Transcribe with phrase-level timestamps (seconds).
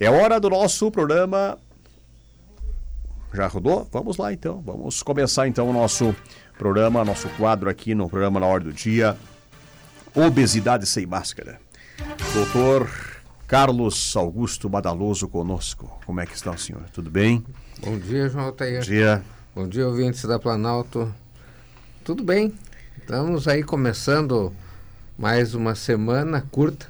[0.00, 1.58] É hora do nosso programa.
[3.34, 3.88] Já rodou?
[3.90, 4.62] Vamos lá então.
[4.64, 6.14] Vamos começar então o nosso
[6.56, 9.16] programa, nosso quadro aqui no programa Na Hora do Dia.
[10.14, 11.60] Obesidade sem máscara.
[12.32, 12.88] Doutor
[13.48, 15.98] Carlos Augusto Badaloso conosco.
[16.06, 16.82] Como é que está o senhor?
[16.92, 17.44] Tudo bem?
[17.80, 18.78] Bom dia, João Altair.
[18.78, 19.22] Bom dia.
[19.52, 21.12] Bom dia, ouvintes da Planalto.
[22.04, 22.54] Tudo bem.
[22.96, 24.54] Estamos aí começando
[25.18, 26.86] mais uma semana curta.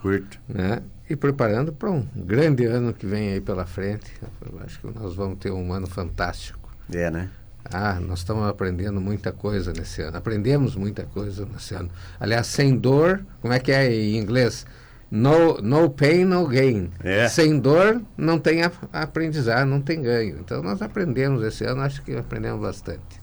[0.00, 0.38] Curto.
[0.48, 0.80] Né?
[1.10, 4.12] E preparando para um grande ano que vem aí pela frente.
[4.40, 6.70] Eu acho que nós vamos ter um ano fantástico.
[6.92, 7.28] É, né?
[7.64, 10.16] Ah, nós estamos aprendendo muita coisa nesse ano.
[10.16, 11.90] Aprendemos muita coisa nesse ano.
[12.20, 14.64] Aliás, sem dor, como é que é em inglês?
[15.10, 16.92] No, no pain, no gain.
[17.02, 17.28] É.
[17.28, 20.38] Sem dor, não tem a- aprendizado, não tem ganho.
[20.38, 23.20] Então, nós aprendemos esse ano, acho que aprendemos bastante.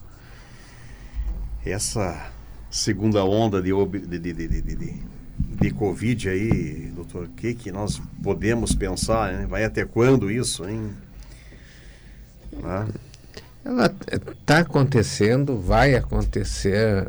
[1.65, 2.31] Essa
[2.69, 3.71] segunda onda de,
[4.19, 5.01] de, de, de,
[5.39, 9.31] de, Covid aí, doutor, o que, que nós podemos pensar?
[9.33, 9.45] Né?
[9.47, 10.91] Vai até quando isso, hein?
[12.63, 12.87] Ah,
[13.63, 13.93] Ela
[14.31, 17.07] está acontecendo, vai acontecer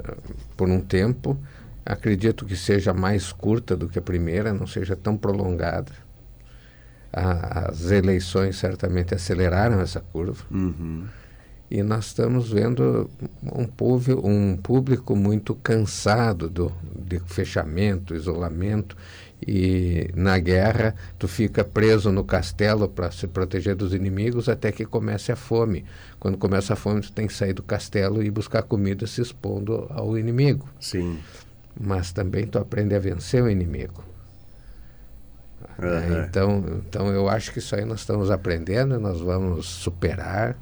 [0.57, 1.39] por um tempo.
[1.87, 5.93] Acredito que seja mais curta do que a primeira, não seja tão prolongada.
[7.13, 10.45] A- As eleições certamente aceleraram essa curva.
[10.51, 11.05] uhum.
[11.71, 13.11] E nós estamos vendo
[13.43, 18.97] um, povo, um público muito cansado do, de fechamento, isolamento.
[19.47, 24.85] E na guerra, tu fica preso no castelo para se proteger dos inimigos até que
[24.85, 25.85] comece a fome.
[26.19, 29.87] Quando começa a fome, tu tem que sair do castelo e buscar comida se expondo
[29.91, 30.69] ao inimigo.
[30.81, 31.19] Sim.
[31.79, 34.03] Mas também tu aprende a vencer o inimigo.
[35.79, 36.25] Aham.
[36.27, 40.57] então, então eu acho que isso aí nós estamos aprendendo, nós vamos superar.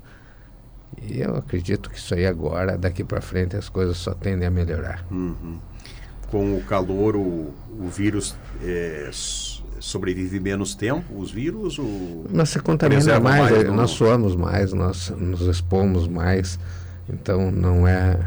[1.02, 4.50] E eu acredito que isso aí agora, daqui para frente, as coisas só tendem a
[4.50, 5.04] melhorar.
[5.10, 5.58] Uhum.
[6.30, 9.08] Com o calor, o, o vírus é,
[9.78, 11.78] sobrevive menos tempo, os vírus?
[11.78, 12.24] O...
[12.30, 13.74] Nós se contamina mais, mais, não?
[13.74, 16.58] nós suamos mais, nós nos expomos mais.
[17.08, 18.18] Então não é.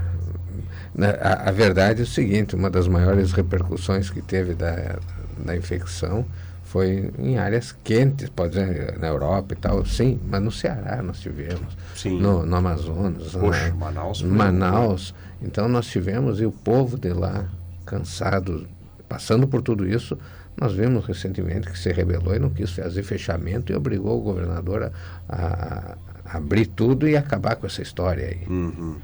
[0.96, 4.98] na- A, a verdade é o seguinte: uma das maiores repercussões que teve da,
[5.38, 6.26] da infecção
[6.70, 11.20] foi em áreas quentes, pode dizer, na Europa e tal, sim, mas no Ceará nós
[11.20, 12.20] tivemos, Sim.
[12.22, 13.74] no, no Amazonas, Poxa?
[13.74, 14.22] Manaus.
[14.22, 15.16] Manaus.
[15.42, 17.46] Então nós tivemos, e o povo de lá,
[17.88, 18.68] cansado,
[19.08, 20.16] passando por tudo isso,
[20.56, 24.84] nós vimos recentemente que se rebelou e não quis fazer fechamento e obrigou o governador
[24.84, 28.42] a, a- a abrir tudo e acabar com essa história aí.
[28.48, 28.98] Uhum.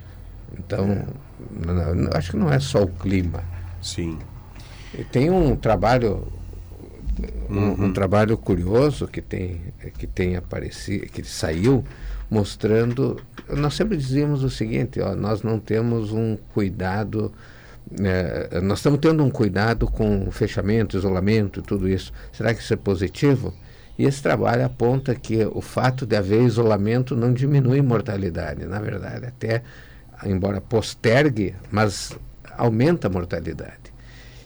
[0.59, 3.41] Então, n- n- acho que não é só o clima.
[3.81, 4.19] Sim.
[4.93, 6.27] E tem um trabalho
[7.49, 7.85] Uhum.
[7.85, 9.61] um trabalho curioso que tem
[9.97, 11.83] que tem aparecido que saiu
[12.29, 17.31] mostrando nós sempre dizíamos o seguinte ó, nós não temos um cuidado
[17.99, 22.11] eh, nós estamos tendo um cuidado com fechamento isolamento e tudo isso.
[22.31, 23.53] Será que isso é positivo?
[23.97, 29.27] E esse trabalho aponta que o fato de haver isolamento não diminui mortalidade na verdade
[29.27, 29.61] até
[30.25, 32.17] embora postergue mas
[32.57, 33.93] aumenta a mortalidade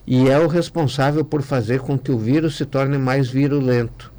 [0.10, 4.12] e é o responsável por fazer com que o vírus se torne mais virulento.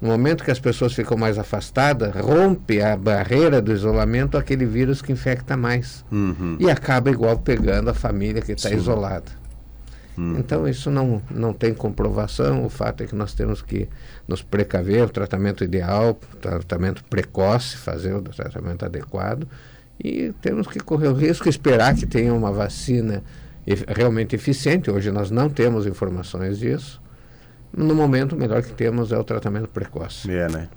[0.00, 5.00] No momento que as pessoas ficam mais afastadas, rompe a barreira do isolamento aquele vírus
[5.00, 6.04] que infecta mais.
[6.10, 6.56] Uhum.
[6.58, 9.30] E acaba igual pegando a família que está isolada.
[10.18, 10.34] Hum.
[10.40, 13.88] Então isso não, não tem comprovação, o fato é que nós temos que
[14.26, 19.46] nos precaver, o tratamento ideal, o tratamento precoce, fazer o tratamento adequado
[20.02, 23.22] e temos que correr o risco, esperar que tenha uma vacina
[23.88, 27.00] realmente eficiente, hoje nós não temos informações disso,
[27.74, 30.30] no momento o melhor que temos é o tratamento precoce.
[30.30, 30.68] É, né?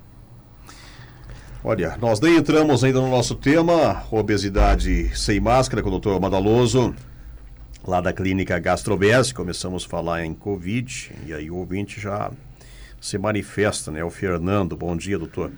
[1.62, 6.94] Olha, nós nem entramos ainda no nosso tema, obesidade sem máscara, com o doutor Madaloso,
[7.84, 9.34] lá da clínica Gastrobese.
[9.34, 12.30] Começamos a falar em Covid, e aí o ouvinte já
[13.00, 14.04] se manifesta, né?
[14.04, 15.50] O Fernando, bom dia, doutor.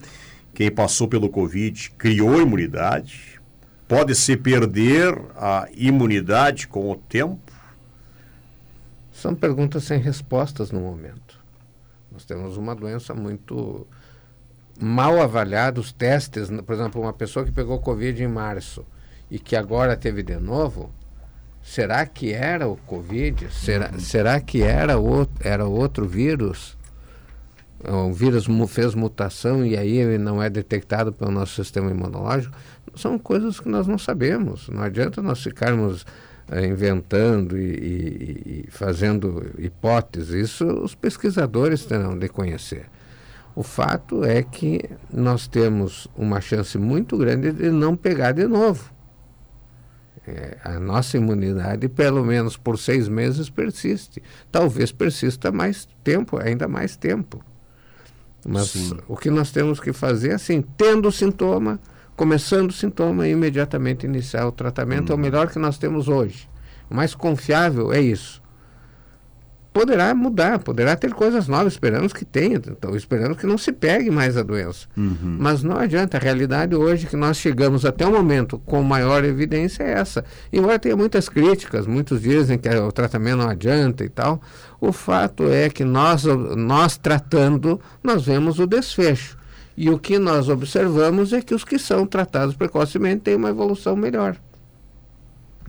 [0.55, 3.38] Quem passou pelo Covid criou imunidade?
[3.89, 7.51] Pode se perder a imunidade com o tempo?
[9.11, 11.41] São perguntas sem respostas no momento.
[12.13, 13.87] Nós temos uma doença muito
[14.79, 18.85] mal avaliada, os testes, por exemplo, uma pessoa que pegou Covid em março
[19.31, 20.91] e que agora teve de novo,
[21.63, 23.53] será que era o Covid?
[23.53, 26.77] Será, será que era, o, era outro vírus?
[27.85, 32.55] O vírus fez mutação e aí ele não é detectado pelo nosso sistema imunológico?
[32.98, 34.68] São coisas que nós não sabemos.
[34.68, 36.04] Não adianta nós ficarmos
[36.50, 40.30] eh, inventando e, e- e fazendo hipóteses.
[40.50, 42.86] Isso os pesquisadores terão de conhecer.
[43.54, 48.92] O fato é que nós temos uma chance muito grande de não pegar de novo.
[50.27, 54.22] É, a nossa imunidade, pelo menos por seis meses, persiste.
[54.53, 57.42] Talvez persista mais tempo, ainda mais tempo.
[58.47, 58.97] Mas Sim.
[59.09, 61.80] o que nós temos que fazer, assim, tendo sintoma,
[62.18, 65.12] começando o sintoma, imediatamente iniciar o tratamento, hum.
[65.12, 65.22] é o uhum.
[65.22, 66.50] melhor que nós temos hoje.
[66.91, 68.42] O mais confiável é isso
[69.78, 74.10] poderá mudar, poderá ter coisas novas, esperamos que tenha, então esperamos que não se pegue
[74.10, 74.88] mais a doença.
[74.97, 75.36] Uhum.
[75.38, 79.84] Mas não adianta, a realidade hoje que nós chegamos até o momento com maior evidência
[79.84, 80.24] é essa.
[80.53, 84.42] Embora tenha muitas críticas, muitos dizem que o tratamento não adianta e tal,
[84.80, 89.38] o fato é que nós, nós tratando, nós vemos o desfecho.
[89.80, 93.95] E o que nós observamos é que os que são tratados precocemente têm uma evolução
[93.95, 94.36] melhor.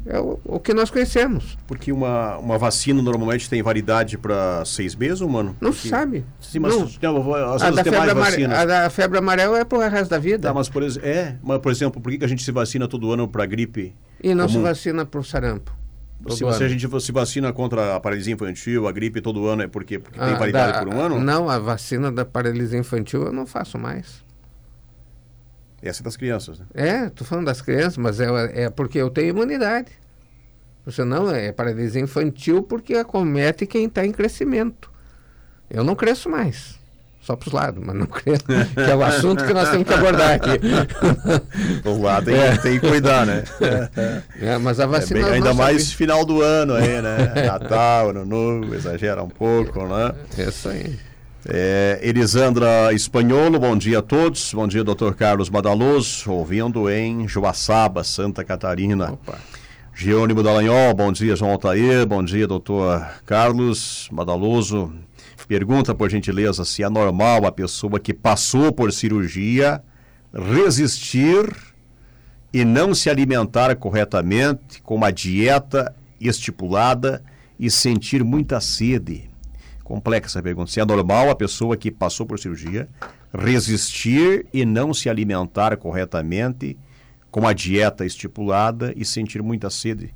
[0.03, 1.55] É o, o, que nós conhecemos.
[1.67, 5.55] Porque uma, uma vacina normalmente tem validade para seis meses, mano?
[5.61, 5.89] Não Porque...
[5.89, 6.25] sabe.
[6.41, 6.89] Sim, mas não.
[6.99, 8.45] Não, a, da febre amare...
[8.45, 10.47] a da febre amarela é para o resto da vida.
[10.47, 13.27] Tá, mas por, é, mas, por exemplo, por que a gente se vacina todo ano
[13.27, 13.93] para gripe?
[14.23, 14.57] E não comum?
[14.57, 15.71] se vacina para o sarampo?
[16.27, 19.67] Se, se, a gente se vacina contra a paralisia infantil, a gripe todo ano, é
[19.67, 21.19] porque, porque tem ah, validade da, por um ano?
[21.19, 24.23] Não, a vacina da paralisia infantil eu não faço mais.
[25.81, 26.65] Essa é das crianças, né?
[26.73, 29.91] É, estou falando das crianças, mas é, é porque eu tenho imunidade.
[30.85, 34.91] Você não é paralisia infantil porque acomete quem está em crescimento.
[35.69, 36.78] Eu não cresço mais.
[37.29, 38.43] Só para os lados, mas não cresço.
[38.43, 40.49] que é o assunto que nós temos que abordar aqui.
[41.87, 42.57] Os lados tem, é.
[42.57, 43.43] tem que cuidar, né?
[44.41, 45.19] É, mas a vacina.
[45.19, 45.95] É bem, ainda mais sabe.
[45.95, 47.31] final do ano aí, né?
[47.45, 50.11] Natal, ano novo, exagera um pouco, né?
[50.39, 50.97] É isso aí.
[51.47, 54.51] É, Elisandra Espanholo, bom dia a todos.
[54.51, 59.11] Bom dia, doutor Carlos Badaloso, ouvindo em Joaçaba, Santa Catarina.
[59.11, 59.37] Opa.
[59.93, 64.91] Geônimo Dallagnol, bom dia, João Altair, bom dia, doutor Carlos Badaloso.
[65.47, 69.81] Pergunta, por gentileza, se é normal a pessoa que passou por cirurgia
[70.33, 71.51] resistir
[72.53, 77.23] e não se alimentar corretamente com uma dieta estipulada
[77.59, 79.29] e sentir muita sede.
[79.83, 80.71] Complexa a pergunta.
[80.71, 82.87] Se é normal a pessoa que passou por cirurgia
[83.33, 86.77] resistir e não se alimentar corretamente
[87.31, 90.13] com a dieta estipulada e sentir muita sede?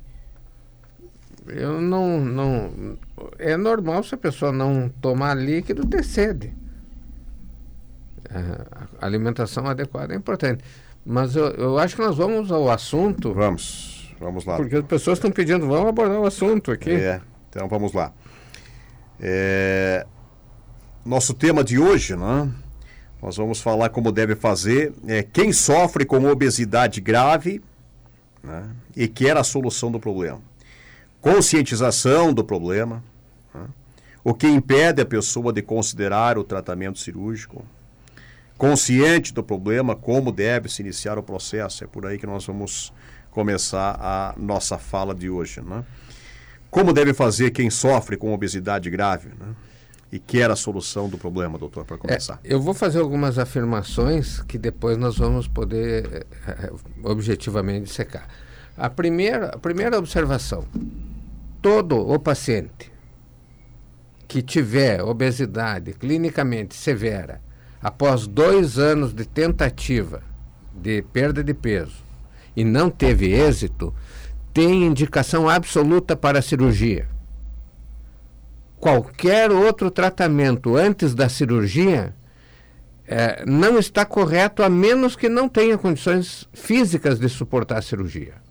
[1.46, 2.96] Eu não, não.
[3.38, 6.52] É normal se a pessoa não tomar líquido ter sede.
[8.30, 8.38] É,
[9.00, 10.64] a alimentação adequada é importante.
[11.04, 13.34] Mas eu, eu acho que nós vamos ao assunto.
[13.34, 14.56] Vamos, vamos lá.
[14.56, 16.90] Porque as pessoas estão pedindo, vamos abordar o assunto aqui.
[16.90, 17.20] É,
[17.50, 18.12] então vamos lá.
[19.20, 20.06] É,
[21.04, 22.50] nosso tema de hoje, né?
[23.22, 27.62] Nós vamos falar como deve fazer é, quem sofre com obesidade grave
[28.42, 30.40] né, e quer a solução do problema.
[31.24, 33.02] Conscientização do problema.
[33.54, 33.66] Né,
[34.22, 37.64] o que impede a pessoa de considerar o tratamento cirúrgico.
[38.58, 41.82] Consciente do problema, como deve se iniciar o processo.
[41.82, 42.92] É por aí que nós vamos
[43.30, 45.62] começar a nossa fala de hoje.
[45.62, 45.82] Né?
[46.70, 49.30] Como deve fazer quem sofre com obesidade grave?
[49.30, 49.54] Né?
[50.12, 52.38] e quer a solução do problema, doutor, para começar?
[52.44, 56.70] É, eu vou fazer algumas afirmações que depois nós vamos poder é,
[57.02, 58.28] objetivamente secar.
[58.76, 60.64] A primeira, a primeira observação:
[61.64, 62.92] todo o paciente
[64.28, 67.40] que tiver obesidade clinicamente severa
[67.80, 70.22] após dois anos de tentativa
[70.74, 72.04] de perda de peso
[72.54, 73.94] e não teve êxito,
[74.52, 77.08] tem indicação absoluta para a cirurgia
[78.84, 82.14] qualquer outro tratamento antes da cirurgia
[83.06, 88.43] é, não está correto a menos que não tenha condições físicas de suportar a cirurgia.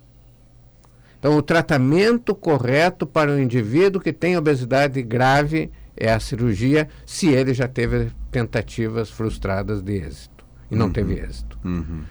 [1.23, 7.29] Então, o tratamento correto para o indivíduo que tem obesidade grave é a cirurgia, se
[7.29, 10.91] ele já teve tentativas frustradas de êxito e não uhum.
[10.91, 11.57] teve êxito.
[11.63, 12.01] Uhum.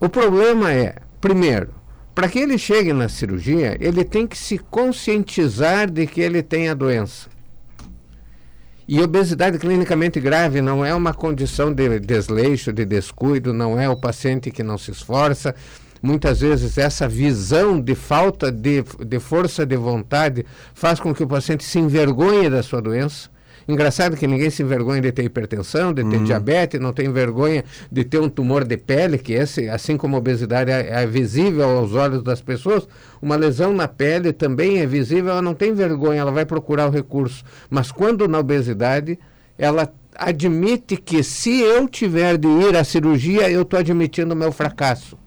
[0.00, 1.72] O problema é, primeiro,
[2.16, 6.68] para que ele chegue na cirurgia, ele tem que se conscientizar de que ele tem
[6.68, 7.28] a doença.
[8.88, 13.96] E obesidade clinicamente grave não é uma condição de desleixo, de descuido, não é o
[13.96, 15.54] paciente que não se esforça.
[16.06, 21.26] Muitas vezes essa visão de falta de, de força de vontade faz com que o
[21.26, 23.28] paciente se envergonhe da sua doença
[23.68, 26.24] Engraçado que ninguém se envergonha de ter hipertensão, de ter uhum.
[26.24, 30.20] diabetes, não tem vergonha de ter um tumor de pele, que esse, assim como a
[30.20, 32.86] obesidade é, é visível aos olhos das pessoas,
[33.20, 36.90] uma lesão na pele também é visível, ela não tem vergonha, ela vai procurar o
[36.92, 37.42] recurso.
[37.68, 39.18] Mas quando na obesidade,
[39.58, 44.52] ela admite que se eu tiver de ir à cirurgia, eu estou admitindo o meu
[44.52, 45.18] fracasso.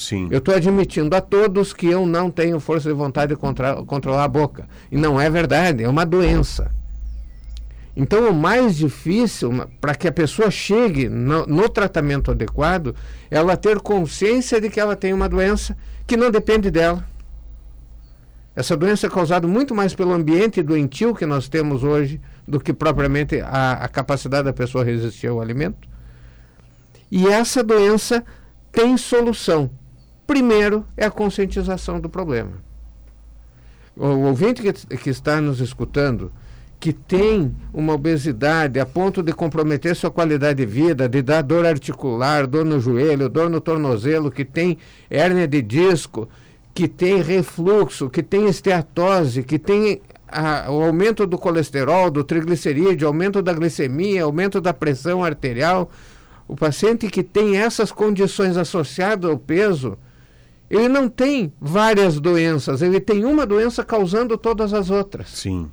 [0.00, 0.28] Sim.
[0.30, 4.24] Eu estou admitindo a todos que eu não tenho força de vontade de contra controlar
[4.24, 4.66] a boca.
[4.90, 6.70] E não é verdade, é uma doença.
[7.94, 12.96] Então, o mais difícil para que a pessoa chegue no, no, tratamento adequado,
[13.30, 15.76] ela ter consciência de que ela tem uma doença
[16.06, 17.06] que não depende dela.
[18.56, 22.72] Essa doença é causada muito mais pelo ambiente doentio que nós temos hoje do que
[22.72, 25.86] propriamente a, a capacidade da pessoa resistir ao alimento.
[27.10, 28.24] E essa doença
[28.72, 29.70] tem solução.
[30.30, 32.52] Primeiro é a conscientização do problema.
[33.96, 36.30] O ouvinte que, que está nos escutando,
[36.78, 41.66] que tem uma obesidade a ponto de comprometer sua qualidade de vida, de dar dor
[41.66, 44.78] articular, dor no joelho, dor no tornozelo, que tem
[45.10, 46.28] hérnia de disco,
[46.72, 53.08] que tem refluxo, que tem esteatose, que tem a, o aumento do colesterol, do triglicerídeo,
[53.08, 55.90] aumento da glicemia, aumento da pressão arterial.
[56.46, 59.98] O paciente que tem essas condições associadas ao peso,
[60.70, 65.28] ele não tem várias doenças, ele tem uma doença causando todas as outras.
[65.30, 65.68] Sim.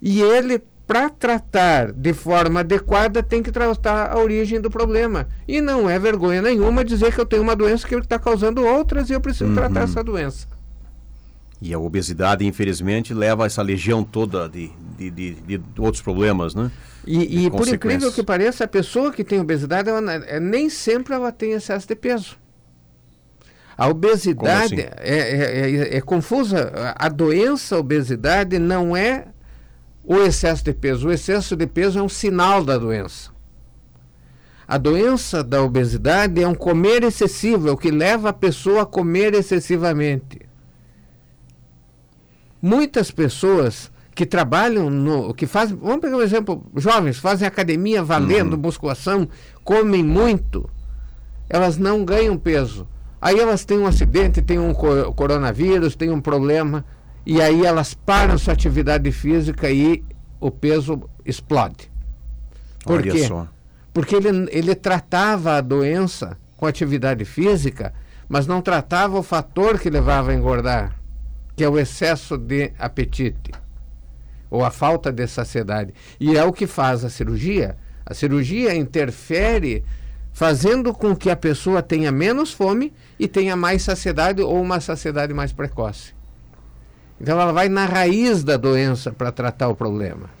[0.00, 5.28] E ele, para tratar de forma adequada, tem que tratar a origem do problema.
[5.46, 9.10] E não é vergonha nenhuma dizer que eu tenho uma doença que está causando outras
[9.10, 9.54] e eu preciso uhum.
[9.54, 10.48] tratar essa doença.
[11.60, 16.54] E a obesidade, infelizmente, leva a essa legião toda de, de, de, de outros problemas,
[16.54, 16.70] né?
[17.06, 21.12] E, e por incrível que pareça, a pessoa que tem obesidade, ela, é, nem sempre
[21.12, 22.39] ela tem excesso de peso.
[23.80, 24.92] A obesidade assim?
[24.98, 26.70] é, é, é, é, confusa.
[26.96, 29.28] A doença, a obesidade, não é
[30.04, 31.08] o excesso de peso.
[31.08, 33.30] O excesso de peso é um sinal da doença.
[34.68, 38.86] A doença da obesidade é um comer excessivo, é o que leva a pessoa a
[38.86, 40.42] comer excessivamente.
[42.60, 45.32] Muitas pessoas que trabalham no.
[45.32, 45.78] que fazem.
[45.80, 48.60] Vamos pegar um exemplo: jovens fazem academia valendo, uhum.
[48.60, 49.26] musculação,
[49.64, 50.68] comem muito,
[51.48, 52.86] elas não ganham peso.
[53.20, 56.84] Aí elas têm um acidente, têm um coronavírus, têm um problema
[57.26, 60.02] e aí elas param sua atividade física e
[60.40, 61.90] o peso explode.
[62.84, 63.26] Por Olha quê?
[63.26, 63.46] Só.
[63.92, 67.92] Porque ele, ele tratava a doença com atividade física,
[68.28, 70.96] mas não tratava o fator que levava a engordar,
[71.54, 73.52] que é o excesso de apetite
[74.50, 75.94] ou a falta de saciedade.
[76.18, 77.76] E é o que faz a cirurgia.
[78.04, 79.84] A cirurgia interfere
[80.32, 85.34] fazendo com que a pessoa tenha menos fome e tenha mais saciedade ou uma saciedade
[85.34, 86.14] mais precoce.
[87.20, 90.40] Então ela vai na raiz da doença para tratar o problema.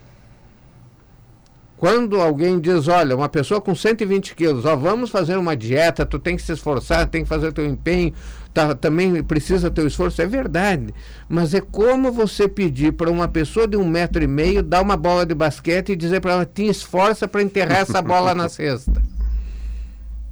[1.76, 6.18] Quando alguém diz, olha, uma pessoa com 120 quilos, ó, vamos fazer uma dieta, tu
[6.18, 8.12] tem que se esforçar, tem que fazer teu empenho,
[8.52, 10.94] tá, também precisa teu esforço, é verdade.
[11.26, 14.94] Mas é como você pedir para uma pessoa de um metro e meio dar uma
[14.94, 19.00] bola de basquete e dizer para ela, te esforça para enterrar essa bola na cesta.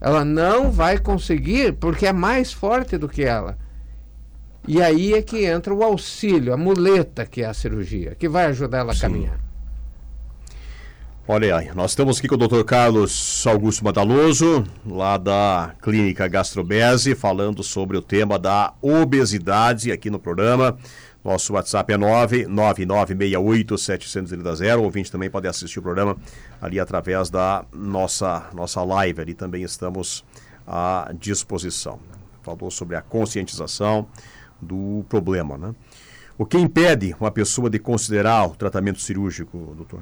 [0.01, 3.59] Ela não vai conseguir porque é mais forte do que ela.
[4.67, 8.47] E aí é que entra o auxílio, a muleta que é a cirurgia, que vai
[8.47, 9.01] ajudar ela a Sim.
[9.01, 9.49] caminhar.
[11.31, 12.65] Olha aí, nós estamos aqui com o Dr.
[12.65, 20.19] Carlos Augusto Madaloso, lá da Clínica Gastrobese, falando sobre o tema da obesidade aqui no
[20.19, 20.79] programa.
[21.29, 24.79] Nosso WhatsApp é 99968-730.
[24.79, 26.17] O ouvinte também pode assistir o programa
[26.61, 29.21] ali através da nossa, nossa live.
[29.21, 30.25] Ali também estamos
[30.67, 32.01] à disposição.
[32.43, 34.09] Falou sobre a conscientização,
[34.61, 35.57] do problema.
[35.57, 35.73] Né?
[36.37, 40.01] O que impede uma pessoa de considerar o tratamento cirúrgico, doutor?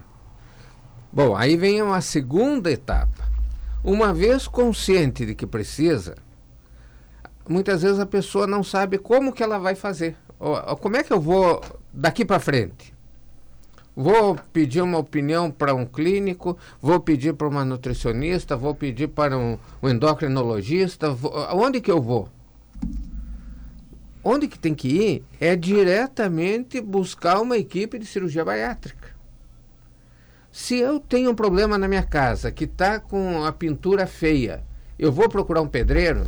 [1.13, 3.27] Bom, aí vem uma segunda etapa.
[3.83, 6.17] Uma vez consciente de que precisa,
[7.49, 10.17] muitas vezes a pessoa não sabe como que ela vai fazer.
[10.39, 11.63] Como é que eu vou
[11.93, 12.95] daqui para frente?
[13.95, 19.39] Vou pedir uma opinião para um clínico, vou pedir para uma nutricionista, vou pedir para
[19.39, 22.29] um, um endocrinologista, vou, onde que eu vou?
[24.23, 29.17] Onde que tem que ir é diretamente buscar uma equipe de cirurgia bariátrica.
[30.53, 34.63] Se eu tenho um problema na minha casa que está com a pintura feia,
[34.99, 36.25] eu vou procurar um pedreiro?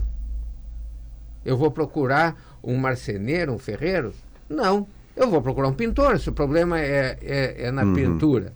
[1.44, 4.12] Eu vou procurar um marceneiro, um ferreiro?
[4.48, 4.86] Não.
[5.16, 7.94] Eu vou procurar um pintor, se o problema é, é, é na uhum.
[7.94, 8.52] pintura.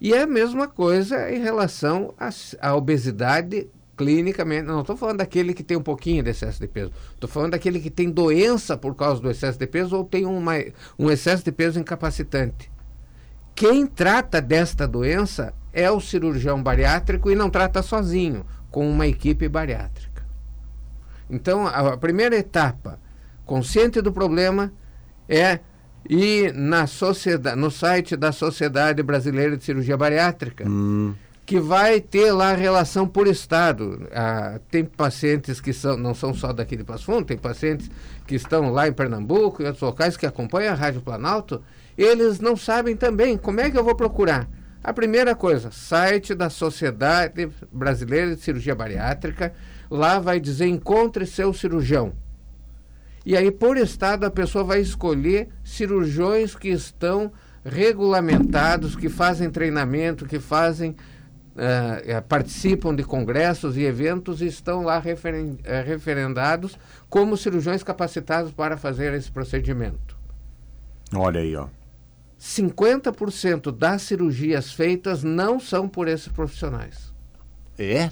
[0.00, 2.12] E é a mesma coisa em relação
[2.60, 6.90] à obesidade clinicamente, não estou falando daquele que tem um pouquinho de excesso de peso,
[7.14, 10.54] estou falando daquele que tem doença por causa do excesso de peso ou tem uma,
[10.98, 12.70] um excesso de peso incapacitante.
[13.54, 19.48] Quem trata desta doença é o cirurgião bariátrico e não trata sozinho, com uma equipe
[19.48, 20.11] bariátrica.
[21.32, 23.00] Então, a, a primeira etapa,
[23.46, 24.72] consciente do problema,
[25.28, 25.58] é
[26.08, 30.64] ir na sociedade, no site da Sociedade Brasileira de Cirurgia Bariátrica.
[30.68, 34.08] Hum que vai ter lá relação por estado.
[34.12, 37.90] Ah, tem pacientes que são, não são só daqui de Passo Fundo, tem pacientes
[38.26, 41.62] que estão lá em Pernambuco e outros locais que acompanham a Rádio Planalto,
[41.98, 44.48] eles não sabem também como é que eu vou procurar.
[44.82, 49.52] A primeira coisa, site da Sociedade Brasileira de Cirurgia Bariátrica,
[49.92, 52.12] lá vai dizer encontre seu cirurgião.
[53.24, 57.30] E aí, por estado, a pessoa vai escolher cirurgiões que estão
[57.64, 60.96] regulamentados, que fazem treinamento, que fazem
[61.52, 66.78] Uh, participam de congressos e eventos e estão lá referen uh, referendados
[67.10, 70.16] como cirurgiões capacitados para fazer esse procedimento.
[71.14, 71.68] Olha aí, ó.
[72.40, 77.12] 50% das cirurgias feitas não são por esses profissionais.
[77.78, 78.10] É?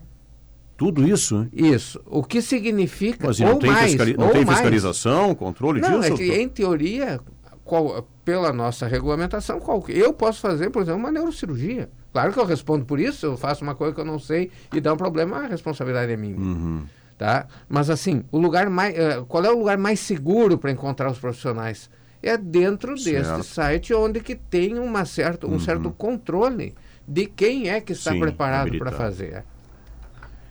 [0.80, 1.46] Tudo isso?
[1.52, 2.00] Isso.
[2.06, 3.26] O que significa.
[3.26, 5.38] Mas não, tem, mais, fiscali não tem fiscalização, mais.
[5.38, 6.14] controle não, disso?
[6.14, 7.20] É que, em teoria,
[7.62, 11.90] qual, pela nossa regulamentação, qual, eu posso fazer, por exemplo, uma neurocirurgia.
[12.14, 14.80] Claro que eu respondo por isso, eu faço uma coisa que eu não sei e
[14.80, 16.38] dá um problema, a responsabilidade é minha.
[16.38, 16.84] Uhum.
[17.18, 17.46] Tá?
[17.68, 21.18] Mas assim, o lugar mais, uh, qual é o lugar mais seguro para encontrar os
[21.18, 21.90] profissionais?
[22.22, 23.36] É dentro certo.
[23.36, 25.60] deste site onde que tem uma certa, um uhum.
[25.60, 26.74] certo controle
[27.06, 29.44] de quem é que está Sim, preparado para fazer.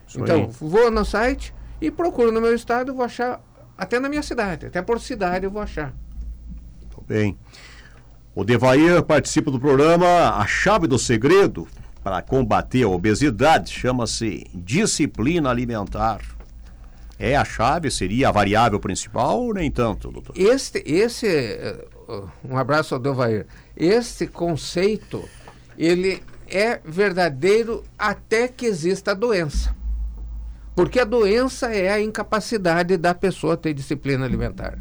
[0.10, 0.50] Isso então, aí.
[0.60, 3.42] vou no site e procuro no meu estado, vou achar
[3.78, 5.94] até na minha cidade, até por cidade eu vou achar.
[6.82, 7.38] Muito bem.
[8.36, 11.68] O Devair participa do programa A Chave do Segredo
[12.04, 16.22] para combater a obesidade chama-se disciplina alimentar.
[17.20, 17.92] É a chave?
[17.92, 20.34] Seria a variável principal ou nem tanto, doutor?
[20.38, 21.60] Este, esse,
[22.08, 23.46] uh, um abraço ao Devair.
[23.76, 25.28] Este conceito,
[25.78, 29.76] ele é verdadeiro até que exista a doença.
[30.80, 34.80] Porque a doença é a incapacidade da pessoa ter disciplina alimentar.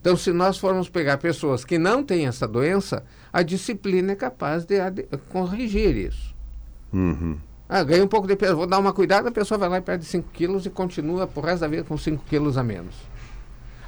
[0.00, 3.02] Então, se nós formos pegar pessoas que não têm essa doença,
[3.32, 6.32] a disciplina é capaz de, de corrigir isso.
[6.92, 7.36] Uhum.
[7.68, 9.80] Ah, ganha um pouco de peso, vou dar uma cuidada, a pessoa vai lá e
[9.80, 12.94] perde 5 quilos e continua por resto da vida com 5 quilos a menos.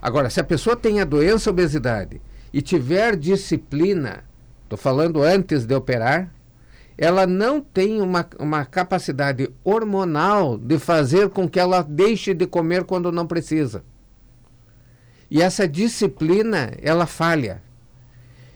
[0.02, 2.20] Agora, se a pessoa tem a doença obesidade
[2.52, 4.24] e tiver disciplina,
[4.64, 6.34] estou falando antes de operar,
[6.98, 12.82] ela não tem uma, uma capacidade hormonal de fazer com que ela deixe de comer
[12.82, 13.84] quando não precisa.
[15.30, 17.62] E essa disciplina, ela falha.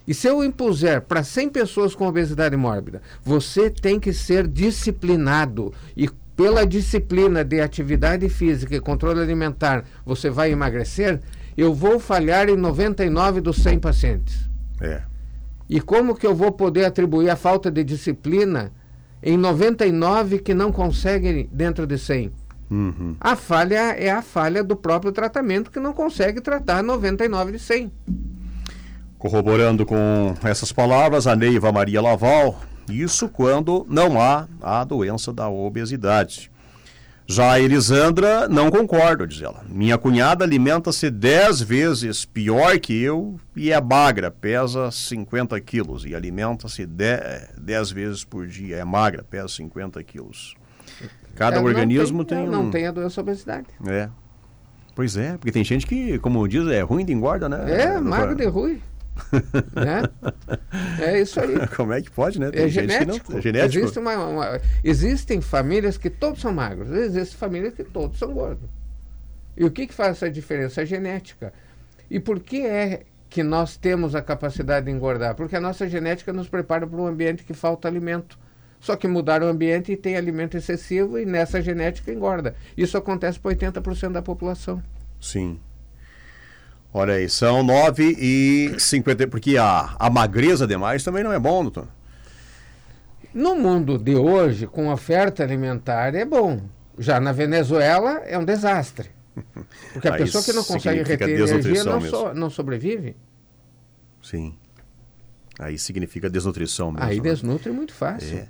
[0.08, 5.72] E se eu impuser para 100 pessoas com obesidade mórbida, você tem que ser disciplinado
[5.96, 11.20] e pela disciplina de atividade física e controle alimentar, você vai emagrecer,
[11.56, 14.50] eu vou falhar em 99 dos 100 pacientes.
[14.80, 15.11] É.
[15.72, 18.70] E como que eu vou poder atribuir a falta de disciplina
[19.22, 22.30] em 99 que não conseguem dentro de 100?
[22.70, 23.16] Uhum.
[23.18, 27.90] A falha é a falha do próprio tratamento que não consegue tratar 99 de 100.
[29.16, 35.48] Corroborando com essas palavras, a Neiva Maria Laval, isso quando não há a doença da
[35.48, 36.51] obesidade.
[37.32, 39.64] Já a Elisandra não concordo, diz ela.
[39.66, 46.14] Minha cunhada alimenta-se 10 vezes pior que eu e é magra, pesa 50 quilos e
[46.14, 48.76] alimenta-se 10 vezes por dia.
[48.76, 50.54] É magra, pesa 50 quilos.
[51.34, 52.50] Cada ela organismo tem, tem um...
[52.50, 53.68] Não tem a doença obesidade.
[53.86, 54.10] É.
[54.94, 57.82] Pois é, porque tem gente que, como diz, é ruim de engorda, né?
[57.82, 58.78] É, magro de ruim.
[59.74, 60.02] Né?
[61.00, 61.66] É isso aí.
[61.76, 62.50] Como é que pode, né?
[62.50, 63.32] Tem é genético.
[63.32, 63.84] Não, é genético.
[63.84, 68.68] Existe uma, uma, existem famílias que todos são magros, existem famílias que todos são gordos.
[69.56, 70.80] E o que, que faz essa diferença?
[70.80, 71.52] A genética.
[72.10, 75.34] E por que é que nós temos a capacidade de engordar?
[75.34, 78.38] Porque a nossa genética nos prepara para um ambiente que falta alimento.
[78.80, 82.56] Só que mudaram o ambiente e tem alimento excessivo e nessa genética engorda.
[82.76, 84.82] Isso acontece para 80% da população.
[85.20, 85.60] Sim.
[86.94, 91.62] Olha aí, são 9 e 50, porque a, a magreza demais também não é bom,
[91.62, 91.88] doutor.
[93.32, 96.60] No mundo de hoje, com oferta alimentar, é bom.
[96.98, 99.10] Já na Venezuela é um desastre.
[99.94, 103.16] Porque a pessoa que não consegue reter energia não, so, não sobrevive.
[104.22, 104.54] Sim.
[105.58, 107.08] Aí significa desnutrição mesmo.
[107.08, 107.22] Aí né?
[107.22, 108.36] desnutre muito fácil.
[108.36, 108.48] É.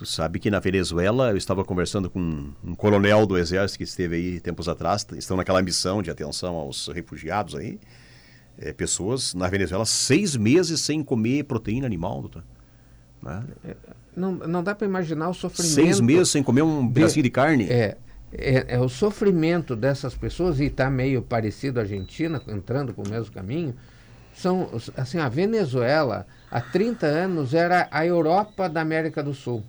[0.00, 2.18] Tu sabe que na Venezuela eu estava conversando com
[2.64, 6.88] um, coronel do exército que esteve aí tempos atrás, estão naquela missão de atenção aos
[6.88, 7.78] refugiados aí.
[8.58, 12.42] É, pessoas na Venezuela seis meses sem comer proteína animal, doutor.
[13.22, 13.44] Né?
[14.16, 15.74] Não, não dá para imaginar o sofrimento.
[15.74, 17.64] Seis meses sem comer um pedacinho de, de carne.
[17.64, 17.98] É,
[18.32, 23.10] é, é, o sofrimento dessas pessoas, e está meio parecido a Argentina, entrando para o
[23.10, 23.74] mesmo caminho.
[24.32, 29.62] São, assim, a Venezuela, há 30 anos, era a Europa da América do Sul.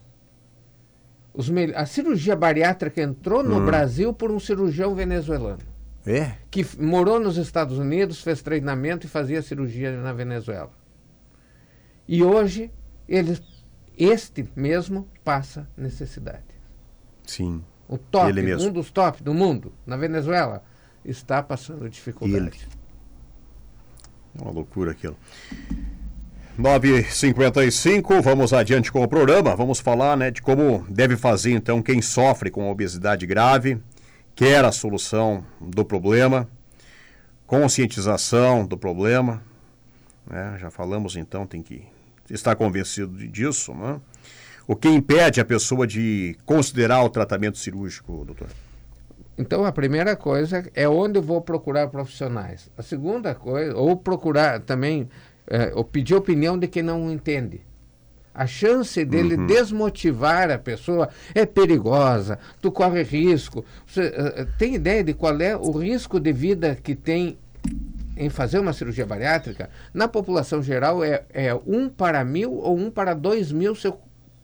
[1.75, 3.65] A cirurgia bariátrica entrou no hum.
[3.65, 5.59] Brasil por um cirurgião venezuelano.
[6.05, 6.33] É?
[6.49, 10.71] Que morou nos Estados Unidos, fez treinamento e fazia cirurgia na Venezuela.
[12.07, 12.71] E hoje,
[13.07, 13.41] eles,
[13.97, 16.43] este mesmo passa necessidade.
[17.25, 17.63] Sim.
[17.87, 20.63] O top, um dos top do mundo, na Venezuela,
[21.05, 22.67] está passando dificuldade.
[22.67, 22.81] Ele.
[24.41, 25.17] Uma loucura aquilo.
[26.61, 29.55] 9h55, vamos adiante com o programa.
[29.55, 33.79] Vamos falar né, de como deve fazer então quem sofre com obesidade grave,
[34.35, 36.47] quer a solução do problema.
[37.47, 39.41] conscientização do problema,
[40.29, 40.55] né?
[40.59, 41.83] já falamos então, tem que
[42.29, 43.73] estar convencido disso.
[43.73, 43.99] Né?
[44.67, 48.47] O que impede a pessoa de considerar o tratamento cirúrgico, doutor?
[49.37, 52.69] Então, a primeira coisa é onde eu vou procurar profissionais.
[52.77, 55.09] A segunda coisa, ou procurar também,
[55.51, 57.59] é, ou pedir opinião de quem não entende.
[58.33, 59.45] A chance dele uhum.
[59.45, 63.65] desmotivar a pessoa é perigosa, tu corre risco.
[63.85, 67.37] Você uh, tem ideia de qual é o risco de vida que tem
[68.15, 69.69] em fazer uma cirurgia bariátrica?
[69.93, 73.99] Na população geral é, é um para mil ou um para dois mil se eu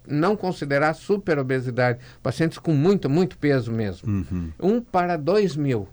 [0.06, 2.00] não considerar superobesidade.
[2.22, 4.10] Pacientes com muito, muito peso mesmo.
[4.12, 4.52] Uhum.
[4.60, 5.88] Um para dois mil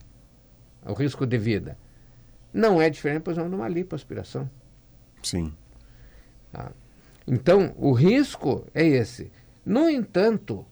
[0.85, 1.79] o risco de vida.
[2.53, 4.51] Não é diferente, por exemplo, de uma lipoaspiração.
[5.25, 5.53] Sim.
[6.53, 6.71] Ah.
[7.27, 9.31] Então, o risco é esse.
[9.65, 10.65] No entanto,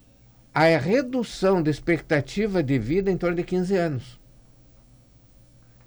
[0.53, 4.19] a redução da expectativa de vida em torno de 15 anos.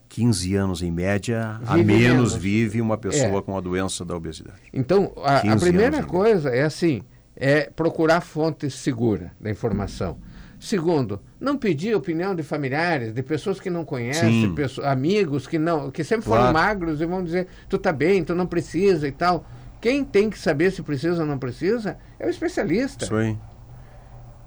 [0.08, 3.42] 15 anos em média, vive a menos, menos, vive uma pessoa é.
[3.42, 4.62] com a doença da obesidade.
[4.72, 7.02] Então, a, a primeira coisa é assim,
[7.36, 10.18] é procurar fonte segura da informação.
[10.58, 15.90] Segundo, não pedir opinião de familiares, de pessoas que não conhecem, pessoas, amigos que não,
[15.90, 16.42] que sempre claro.
[16.42, 19.46] foram magros e vão dizer, tu tá bem, tu não precisa e tal.
[19.80, 23.04] Quem tem que saber se precisa ou não precisa é o especialista.
[23.04, 23.36] Isso aí.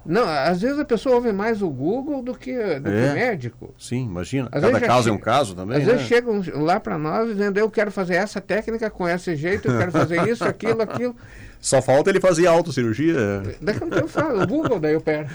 [0.04, 3.14] Não, às vezes a pessoa ouve mais o Google do que, do é, que o
[3.14, 3.74] médico.
[3.78, 4.48] Sim, imagina.
[4.50, 5.76] Às Cada caso é um caso também.
[5.76, 5.92] Às né?
[5.92, 9.78] vezes chegam lá para nós dizendo, eu quero fazer essa técnica com esse jeito, eu
[9.78, 11.14] quero fazer isso, aquilo, aquilo.
[11.60, 13.42] Só falta ele fazer autocirurgia.
[13.60, 15.28] Daqui a um tempo falo, o Google daí eu pego.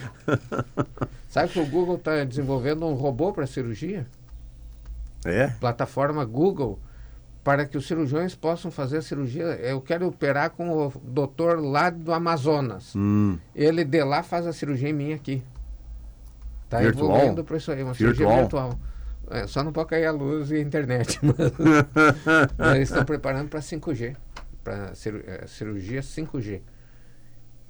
[1.29, 4.07] Sabe que o Google está desenvolvendo um robô para cirurgia?
[5.23, 5.47] É?
[5.59, 6.79] Plataforma Google
[7.43, 9.43] para que os cirurgiões possam fazer a cirurgia.
[9.43, 12.93] Eu quero operar com o doutor lá do Amazonas.
[12.95, 13.37] Hum.
[13.55, 15.43] Ele de lá faz a cirurgia em mim aqui.
[16.63, 18.15] Está evoluindo para isso aí, uma virtual.
[18.15, 18.79] cirurgia virtual.
[19.29, 21.19] É, só não pode cair a luz e a internet.
[22.57, 24.15] Mas, eles estão preparando para 5G,
[24.65, 24.91] para
[25.27, 26.61] é, cirurgia 5G.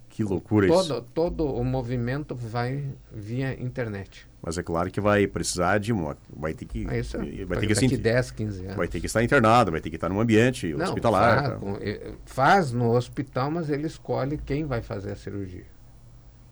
[0.07, 1.01] Que loucura todo, isso.
[1.13, 4.25] Todo o movimento vai via internet.
[4.41, 6.17] Mas é claro que vai precisar de uma.
[6.33, 6.87] Vai ter que.
[6.87, 8.75] É isso, vai ter que daqui 10, 15 anos.
[8.77, 11.59] Vai ter que estar internado, vai ter que estar num ambiente Não, hospitalar.
[11.59, 15.65] Faz, faz no hospital, mas ele escolhe quem vai fazer a cirurgia.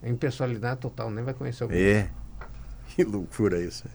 [0.02, 2.10] É impessoalidade total, nem vai conhecer o É.
[2.96, 3.86] Que loucura isso.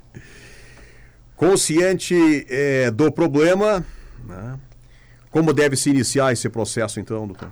[1.37, 3.85] Consciente é, do problema,
[4.27, 4.59] né?
[5.31, 7.51] Como deve se iniciar esse processo, então, doutor?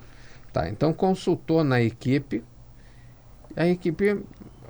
[0.53, 2.43] Tá, então consultou na equipe.
[3.55, 4.23] A equipe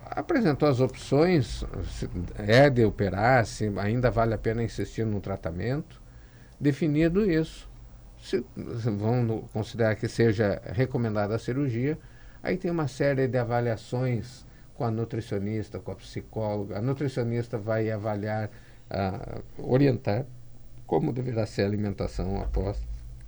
[0.05, 6.01] apresentou as opções, se é de operar, se ainda vale a pena insistir no tratamento.
[6.59, 7.69] Definido isso,
[8.19, 8.45] se,
[8.81, 11.99] se vão considerar que seja recomendada a cirurgia,
[12.42, 16.79] aí tem uma série de avaliações com a nutricionista, com a psicóloga.
[16.79, 18.51] A nutricionista vai avaliar,
[18.90, 20.27] uh, orientar
[20.87, 22.79] como deverá ser a alimentação após.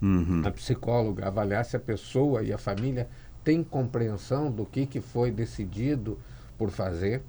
[0.01, 0.43] Uhum.
[0.45, 3.09] A psicóloga avaliar se a pessoa e a família
[3.43, 6.19] têm compreensão do que, que foi decidido
[6.57, 7.23] por fazer.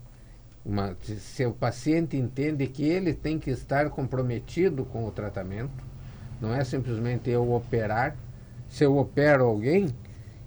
[0.65, 5.83] Uma, se o paciente entende que ele tem que estar comprometido com o tratamento,
[6.41, 8.15] não é simplesmente eu operar.
[8.67, 9.87] Se eu opero alguém,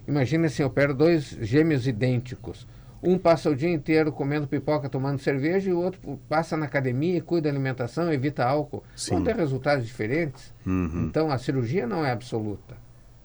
[0.07, 2.67] imagine se eu opero dois gêmeos idênticos.
[3.03, 7.21] Um passa o dia inteiro comendo pipoca, tomando cerveja, e o outro passa na academia,
[7.21, 8.81] cuida da alimentação, evita álcool.
[8.95, 9.15] Sim.
[9.15, 10.53] Vão ter resultados diferentes.
[10.65, 11.07] Uhum.
[11.07, 12.77] Então, a cirurgia não é absoluta.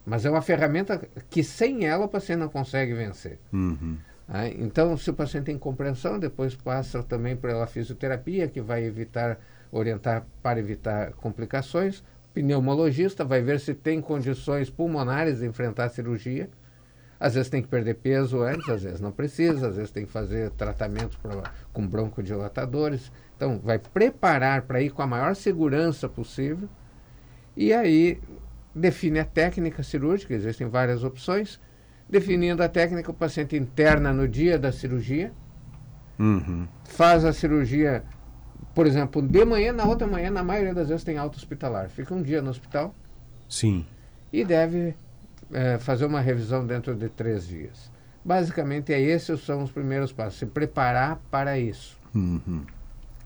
[0.04, 3.38] Mas é uma ferramenta que sem ela o paciente não consegue vencer.
[3.52, 3.96] Uhum.
[4.26, 9.38] Ah, então, se o paciente tem compreensão, depois passa também pela fisioterapia, que vai evitar,
[9.70, 12.00] orientar para evitar complicações.
[12.00, 16.50] O pneumologista vai ver se tem condições pulmonares de enfrentar a cirurgia.
[17.20, 20.12] Às vezes tem que perder peso antes, às vezes não precisa, às vezes tem que
[20.12, 23.10] fazer tratamentos pra, com broncodilatadores.
[23.36, 26.68] Então, vai preparar para ir com a maior segurança possível.
[27.56, 28.20] E aí
[28.74, 31.60] define a técnica cirúrgica, existem várias opções
[32.08, 35.32] definindo a técnica, o paciente interna no dia da cirurgia,
[36.18, 36.66] uhum.
[36.84, 38.02] faz a cirurgia,
[38.74, 41.90] por exemplo, de manhã, na outra manhã, na maioria das vezes tem alta hospitalar.
[41.90, 42.94] Fica um dia no hospital.
[43.48, 43.84] Sim.
[44.32, 44.94] E deve
[45.52, 47.90] é, fazer uma revisão dentro de três dias.
[48.24, 51.98] Basicamente, é esses são os primeiros passos, se preparar para isso.
[52.14, 52.64] Uhum.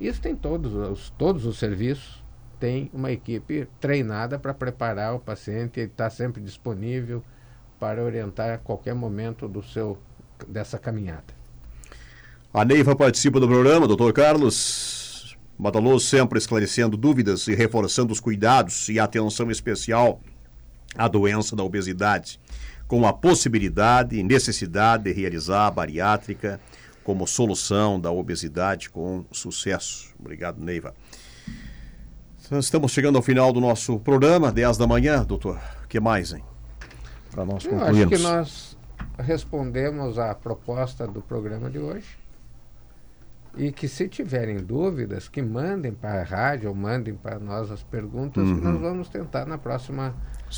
[0.01, 2.23] Isso tem todos os, todos os serviços,
[2.59, 7.23] tem uma equipe treinada para preparar o paciente, ele está sempre disponível,
[7.81, 9.99] para orientar a qualquer momento do seu,
[10.47, 11.35] dessa caminhada.
[12.55, 15.37] A Neiva participa do programa, doutor Carlos.
[15.59, 20.21] Madaloso sempre esclarecendo dúvidas e reforçando os cuidados e atenção especial
[20.97, 22.41] à doença da obesidade,
[22.87, 26.61] com a possibilidade e necessidade de realizar a bariátrica
[27.03, 30.13] como solução da obesidade com sucesso.
[30.19, 30.95] Obrigado, Neiva.
[32.59, 35.59] Estamos chegando ao final do nosso programa, 10 da manhã, doutor.
[35.85, 36.45] O que mais, hein?
[37.31, 37.99] Para nós concluirmos.
[37.99, 38.79] Eu acho que nós
[39.19, 42.22] respondemos à proposta do programa de hoje.
[43.57, 47.83] E que se tiverem dúvidas, que mandem para a rádio ou mandem para nós as
[47.83, 48.57] perguntas uhum.
[48.57, 50.15] que nós vamos tentar na próxima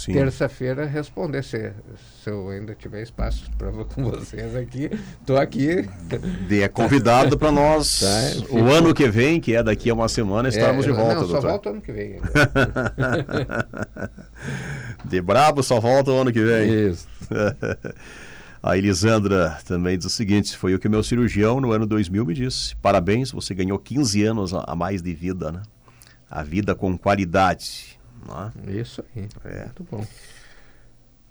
[0.07, 1.43] terça-feira responder.
[1.43, 1.73] Se,
[2.23, 5.89] se eu ainda tiver espaço para com vocês aqui, estou aqui.
[6.51, 10.49] É convidado para nós tá, o ano que vem, que é daqui a uma semana,
[10.49, 11.43] estarmos é, de volta, não, doutor.
[11.43, 12.21] só volta ano que vem.
[15.05, 16.91] de brabo, só volta o ano que vem.
[16.91, 17.07] Isso.
[18.67, 22.33] A Elisandra também diz o seguinte: foi o que meu cirurgião no ano 2000 me
[22.33, 22.75] disse.
[22.77, 25.61] Parabéns, você ganhou 15 anos a mais de vida, né?
[26.31, 28.01] A vida com qualidade.
[28.67, 28.81] É?
[28.81, 29.29] Isso aí.
[29.45, 29.65] É.
[29.65, 30.07] Muito bom.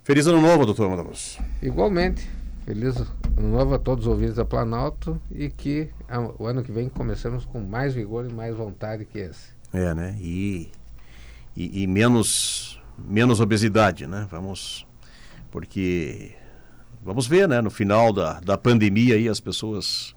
[0.04, 1.40] Feliz ano novo, doutor Madamus.
[1.60, 2.30] Igualmente.
[2.66, 2.98] Feliz
[3.36, 6.88] ano novo a todos os ouvintes da Planalto e que a, o ano que vem
[6.88, 9.54] comecemos com mais vigor e mais vontade que esse.
[9.74, 10.16] É, né?
[10.22, 10.70] E,
[11.58, 14.28] e, e menos, menos obesidade, né?
[14.30, 14.86] Vamos.
[15.50, 16.36] Porque
[17.04, 17.62] Vamos ver, né?
[17.62, 20.16] No final da, da pandemia aí, as pessoas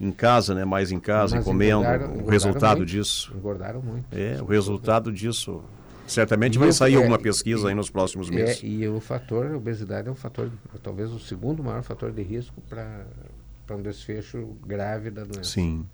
[0.00, 0.64] em casa, né?
[0.64, 1.82] Mais em casa, Mas comendo.
[1.82, 3.32] Engordaram, o resultado muito, disso.
[3.34, 4.06] Engordaram muito.
[4.12, 5.62] É, o resultado disso.
[6.06, 8.62] Certamente e vai sair é, alguma pesquisa aí nos próximos meses.
[8.62, 10.50] É, e o fator, a obesidade é um fator,
[10.82, 15.50] talvez o segundo maior fator de risco para um desfecho grave da doença.
[15.50, 15.86] Sim.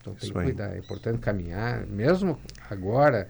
[0.00, 0.66] Então tem Isso que cuidar.
[0.66, 0.76] Aí.
[0.76, 3.28] É importante caminhar, mesmo agora,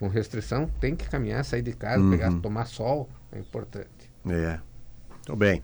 [0.00, 2.10] com restrição, tem que caminhar, sair de casa, uhum.
[2.10, 4.10] pegar, tomar sol, é importante.
[4.28, 4.58] É.
[5.30, 5.62] Muito bem.